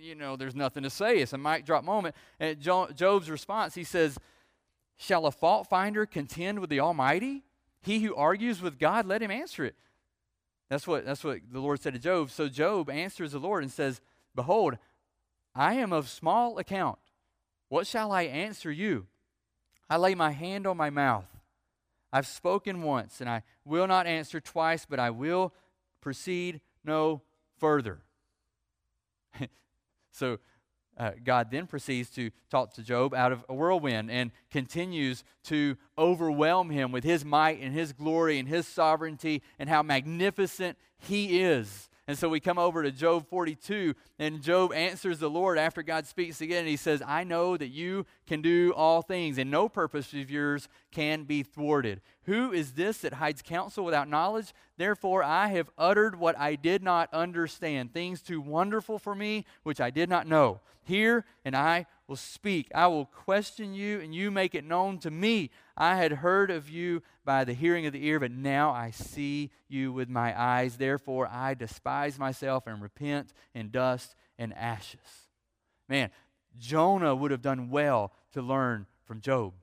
[0.00, 1.18] you know, there's nothing to say.
[1.18, 4.18] It's a mic drop moment." And Job's response, he says,
[4.96, 7.44] "Shall a fault finder contend with the Almighty?
[7.80, 9.76] He who argues with God, let him answer it."
[10.68, 12.30] That's what, that's what the Lord said to Job.
[12.30, 14.00] So Job answers the Lord and says,
[14.34, 14.78] Behold,
[15.54, 16.98] I am of small account.
[17.68, 19.06] What shall I answer you?
[19.88, 21.26] I lay my hand on my mouth.
[22.12, 25.52] I've spoken once, and I will not answer twice, but I will
[26.00, 27.22] proceed no
[27.58, 28.02] further.
[30.14, 30.38] so
[30.96, 35.76] uh, God then proceeds to talk to Job out of a whirlwind and continues to
[35.98, 41.40] overwhelm him with his might and his glory and his sovereignty and how magnificent he
[41.40, 41.88] is.
[42.06, 46.06] And so we come over to Job 42, and Job answers the Lord after God
[46.06, 46.60] speaks again.
[46.60, 50.30] And he says, I know that you can do all things, and no purpose of
[50.30, 52.02] yours can be thwarted.
[52.24, 54.52] Who is this that hides counsel without knowledge?
[54.76, 59.80] Therefore, I have uttered what I did not understand, things too wonderful for me, which
[59.80, 60.60] I did not know.
[60.82, 62.70] Hear, and I will speak.
[62.74, 65.50] I will question you, and you make it known to me.
[65.76, 69.50] I had heard of you by the hearing of the ear, but now I see
[69.68, 70.76] you with my eyes.
[70.76, 75.30] Therefore, I despise myself and repent in dust and ashes.
[75.88, 76.10] Man,
[76.58, 79.54] Jonah would have done well to learn from Job.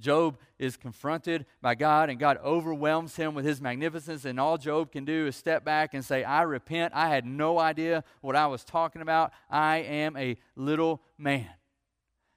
[0.00, 4.24] Job is confronted by God, and God overwhelms him with his magnificence.
[4.24, 6.94] And all Job can do is step back and say, I repent.
[6.94, 9.32] I had no idea what I was talking about.
[9.50, 11.48] I am a little man.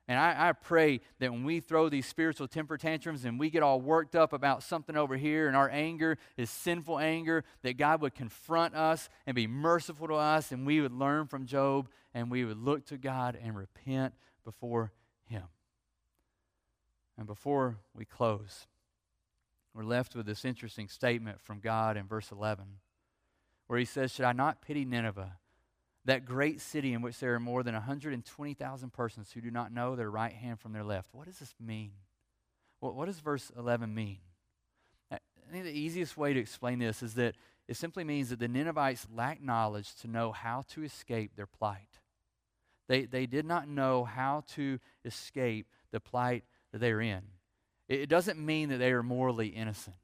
[0.07, 3.63] And I, I, pray that when we throw these spiritual temper tantrums and we get
[3.63, 8.01] all worked up about something over here and our anger is sinful anger, that God
[8.01, 12.29] would confront us and be merciful to us and we would learn from Job and
[12.29, 14.91] we would look to God and repent before
[15.27, 15.43] Him.
[17.21, 18.65] And before we close,
[19.75, 22.65] we're left with this interesting statement from God in verse 11,
[23.67, 25.37] where He says, Should I not pity Nineveh,
[26.05, 29.95] that great city in which there are more than 120,000 persons who do not know
[29.95, 31.09] their right hand from their left?
[31.11, 31.91] What does this mean?
[32.79, 34.17] What does verse 11 mean?
[35.11, 35.19] I
[35.51, 37.35] think the easiest way to explain this is that
[37.67, 41.99] it simply means that the Ninevites lacked knowledge to know how to escape their plight.
[42.87, 47.21] They, they did not know how to escape the plight that they are in.
[47.87, 49.97] It doesn't mean that they are morally innocent.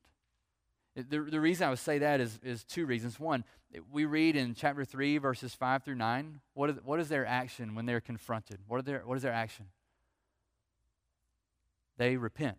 [0.95, 3.19] The, the reason I would say that is, is two reasons.
[3.19, 3.43] One,
[3.91, 7.75] we read in chapter 3, verses 5 through 9, what is, what is their action
[7.75, 8.59] when they're confronted?
[8.67, 9.67] What, are their, what is their action?
[11.97, 12.57] They repent.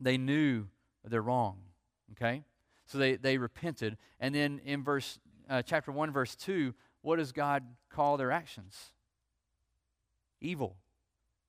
[0.00, 0.66] They knew
[1.04, 1.58] they're wrong,
[2.12, 2.42] okay?
[2.86, 3.96] So they, they repented.
[4.18, 8.92] And then in verse, uh, chapter 1, verse 2, what does God call their actions?
[10.40, 10.76] Evil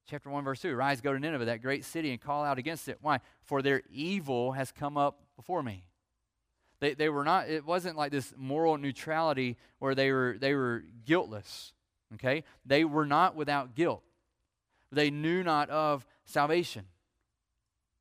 [0.08, 2.88] chapter 1, verse 2 Rise, go to Nineveh, that great city, and call out against
[2.88, 2.98] it.
[3.02, 3.20] Why?
[3.44, 5.86] For their evil has come up before me.
[6.80, 10.84] They, they were not, it wasn't like this moral neutrality where they were, they were
[11.06, 11.74] guiltless.
[12.16, 12.44] Okay?
[12.66, 14.04] They were not without guilt.
[14.92, 16.86] They knew not of salvation.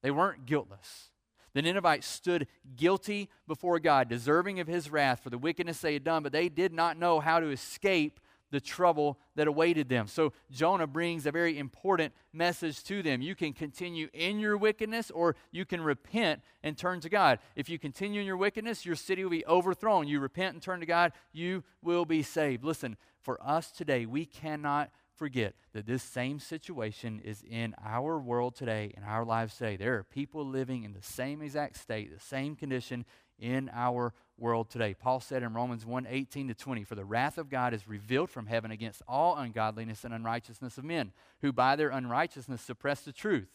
[0.03, 1.11] They weren't guiltless.
[1.55, 6.05] The Ninevites stood guilty before God, deserving of his wrath for the wickedness they had
[6.05, 10.07] done, but they did not know how to escape the trouble that awaited them.
[10.07, 13.21] So Jonah brings a very important message to them.
[13.21, 17.39] You can continue in your wickedness or you can repent and turn to God.
[17.55, 20.09] If you continue in your wickedness, your city will be overthrown.
[20.09, 22.65] You repent and turn to God, you will be saved.
[22.65, 28.55] Listen, for us today, we cannot forget that this same situation is in our world
[28.55, 29.77] today, in our lives today.
[29.77, 33.05] There are people living in the same exact state, the same condition
[33.39, 34.95] in our world today.
[34.95, 38.31] Paul said in Romans 1 18 to 20, For the wrath of God is revealed
[38.31, 43.13] from heaven against all ungodliness and unrighteousness of men, who by their unrighteousness suppress the
[43.13, 43.49] truth.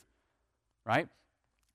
[0.85, 1.07] Right?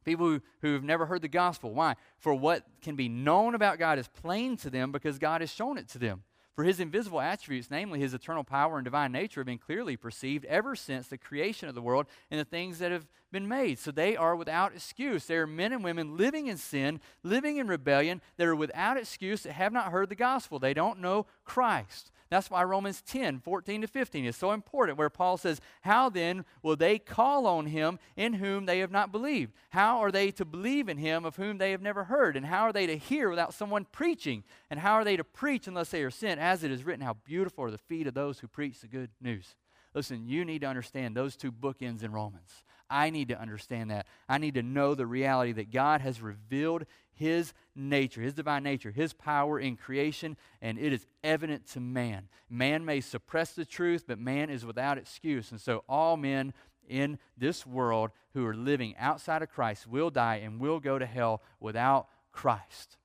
[0.05, 1.75] People who, who have never heard the gospel.
[1.75, 1.95] Why?
[2.19, 5.79] For what can be known about God is plain to them because God has shown
[5.79, 6.23] it to them.
[6.57, 10.47] For his invisible attributes, namely his eternal power and divine nature, have been clearly perceived
[10.47, 13.79] ever since the creation of the world and the things that have been made.
[13.79, 15.27] So they are without excuse.
[15.27, 19.43] They are men and women living in sin, living in rebellion, that are without excuse,
[19.43, 20.59] that have not heard the gospel.
[20.59, 22.11] They don't know Christ.
[22.29, 26.45] That's why Romans 10, 14 to 15 is so important, where Paul says, How then
[26.63, 29.53] will they call on him in whom they have not believed?
[29.71, 32.37] How are they to believe in him of whom they have never heard?
[32.37, 34.43] And how are they to hear without someone preaching?
[34.71, 36.41] And how are they to preach unless they are sent?
[36.41, 39.11] As it is written, How beautiful are the feet of those who preach the good
[39.21, 39.55] news.
[39.95, 42.63] Listen, you need to understand those two bookends in Romans.
[42.91, 44.07] I need to understand that.
[44.29, 46.85] I need to know the reality that God has revealed
[47.17, 52.29] His nature, His divine nature, His power in creation, and it is evident to man.
[52.49, 55.51] Man may suppress the truth, but man is without excuse.
[55.51, 56.53] And so all men
[56.89, 61.07] in this world who are living outside of Christ will die and will go to
[61.07, 62.99] hell without Christ.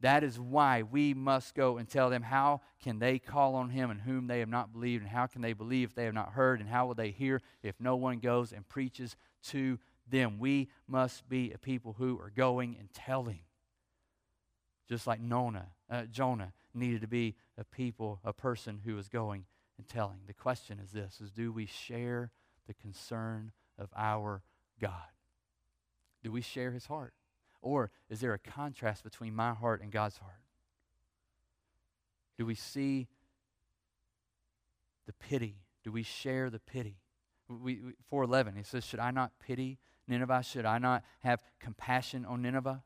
[0.00, 3.92] That is why we must go and tell them how can they call on him
[3.92, 6.32] in whom they have not believed, and how can they believe if they have not
[6.32, 9.78] heard, and how will they hear if no one goes and preaches to
[10.10, 10.40] them.
[10.40, 13.42] We must be a people who are going and telling.
[14.88, 19.44] Just like Nona, uh, Jonah needed to be a people, a person who was going
[19.78, 20.18] and telling.
[20.26, 22.30] The question is this is do we share
[22.66, 24.42] the concern of our
[24.80, 24.92] God?
[26.22, 27.14] Do we share his heart?
[27.60, 30.40] Or is there a contrast between my heart and God's heart?
[32.36, 33.08] Do we see
[35.06, 35.56] the pity?
[35.84, 36.96] Do we share the pity?
[37.48, 39.78] We, we, 411, he says, Should I not pity
[40.08, 40.42] Nineveh?
[40.42, 42.82] Should I not have compassion on Nineveh?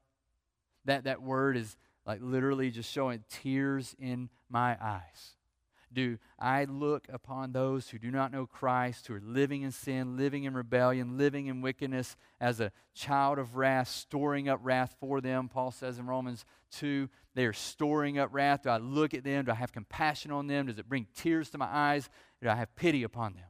[0.86, 5.36] That, that word is like literally just showing tears in my eyes
[5.96, 10.16] do I look upon those who do not know Christ, who are living in sin,
[10.16, 15.20] living in rebellion, living in wickedness, as a child of wrath, storing up wrath for
[15.22, 15.48] them?
[15.48, 18.64] Paul says in Romans 2, they are storing up wrath.
[18.64, 19.46] Do I look at them?
[19.46, 20.66] Do I have compassion on them?
[20.66, 22.10] Does it bring tears to my eyes?
[22.42, 23.44] Do I have pity upon them?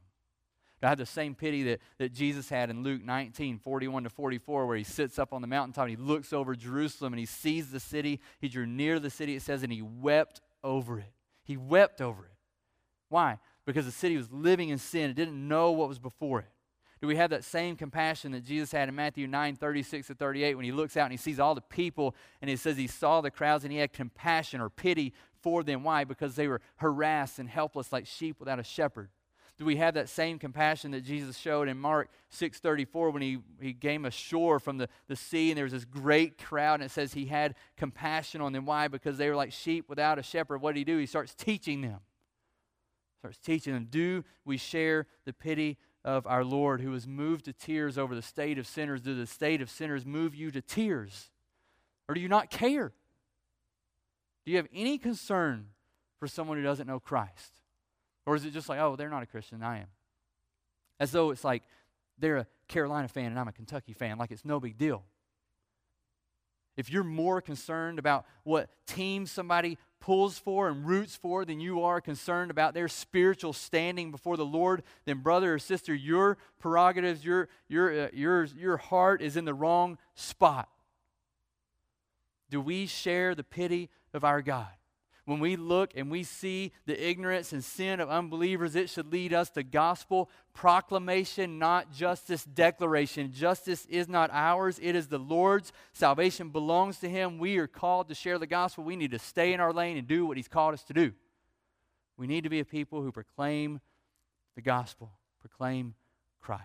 [0.80, 4.66] Do have the same pity that, that Jesus had in Luke 19, 41 to 44,
[4.66, 7.70] where he sits up on the mountaintop and he looks over Jerusalem and he sees
[7.70, 8.20] the city.
[8.40, 11.12] He drew near the city, it says, and he wept over it.
[11.44, 12.32] He wept over it.
[13.08, 13.38] Why?
[13.64, 15.10] Because the city was living in sin.
[15.10, 16.48] It didn't know what was before it.
[17.00, 20.54] Do we have that same compassion that Jesus had in Matthew 9 36 to 38
[20.54, 23.20] when he looks out and he sees all the people and he says he saw
[23.20, 25.12] the crowds and he had compassion or pity
[25.42, 25.84] for them?
[25.84, 26.04] Why?
[26.04, 29.10] Because they were harassed and helpless like sheep without a shepherd.
[29.59, 33.72] Do we have that same compassion that Jesus showed in Mark 6:34 when he, he
[33.72, 37.14] came ashore from the, the sea and there was this great crowd and it says
[37.14, 38.66] he had compassion on them.
[38.66, 38.88] Why?
[38.88, 40.61] Because they were like sheep without a shepherd.
[40.61, 40.98] What did he do?
[40.98, 42.00] He starts teaching them
[43.26, 43.88] starts teaching them.
[43.90, 48.22] Do we share the pity of our Lord who was moved to tears over the
[48.22, 49.00] state of sinners?
[49.00, 51.30] Do the state of sinners move you to tears?
[52.09, 52.92] Or do you not care?
[54.44, 55.70] Do you have any concern
[56.20, 57.52] for someone who doesn't know Christ?
[58.26, 59.86] Or is it just like, oh, they're not a Christian, I am?
[60.98, 61.62] As though it's like
[62.18, 65.04] they're a Carolina fan and I'm a Kentucky fan, like it's no big deal.
[66.76, 71.82] If you're more concerned about what team somebody pulls for and roots for than you
[71.82, 77.24] are concerned about their spiritual standing before the Lord, then, brother or sister, your prerogatives,
[77.24, 80.68] your, your, uh, your, your heart is in the wrong spot.
[82.50, 84.68] Do we share the pity of our God?
[85.26, 89.34] When we look and we see the ignorance and sin of unbelievers, it should lead
[89.34, 93.32] us to gospel proclamation, not justice declaration.
[93.32, 95.72] Justice is not ours, it is the Lord's.
[95.92, 97.38] Salvation belongs to Him.
[97.38, 98.84] We are called to share the gospel.
[98.84, 101.12] We need to stay in our lane and do what He's called us to do.
[102.16, 103.80] We need to be a people who proclaim
[104.54, 105.10] the gospel,
[105.40, 105.94] proclaim
[106.40, 106.62] Christ.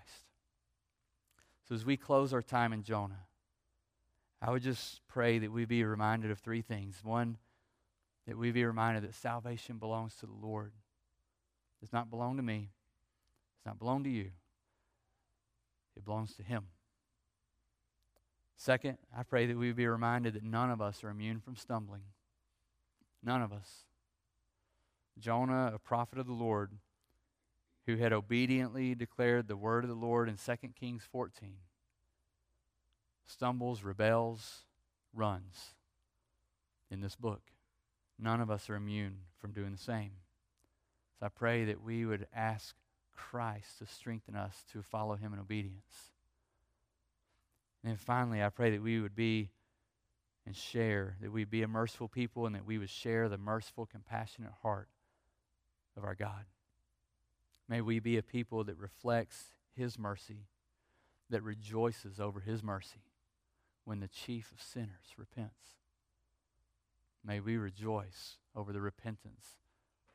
[1.68, 3.26] So as we close our time in Jonah,
[4.40, 7.00] I would just pray that we be reminded of three things.
[7.04, 7.38] One,
[8.28, 10.72] that we be reminded that salvation belongs to the Lord.
[11.78, 12.70] It does not belong to me.
[12.70, 14.32] It does not belong to you.
[15.96, 16.68] It belongs to Him.
[18.56, 22.04] Second, I pray that we be reminded that none of us are immune from stumbling.
[23.24, 23.86] None of us.
[25.20, 26.72] Jonah, a prophet of the Lord,
[27.86, 31.56] who had obediently declared the word of the Lord in 2 Kings 14,
[33.26, 34.66] stumbles, rebels,
[35.14, 35.74] runs
[36.90, 37.42] in this book.
[38.22, 40.12] None of us are immune from doing the same.
[41.20, 42.76] So I pray that we would ask
[43.16, 46.12] Christ to strengthen us to follow him in obedience.
[47.84, 49.50] And then finally, I pray that we would be
[50.46, 53.86] and share, that we be a merciful people and that we would share the merciful,
[53.86, 54.90] compassionate heart
[55.98, 56.46] of our God.
[57.68, 59.46] May we be a people that reflects
[59.76, 60.48] his mercy,
[61.30, 63.04] that rejoices over his mercy
[63.86, 65.81] when the chief of sinners repents.
[67.26, 69.58] May we rejoice over the repentance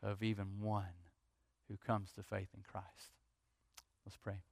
[0.02, 0.84] of even one
[1.68, 3.12] who comes to faith in Christ.
[4.04, 4.42] Let's pray.